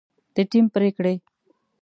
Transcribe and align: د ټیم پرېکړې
د 0.35 0.37
ټیم 0.51 0.65
پرېکړې 0.75 1.15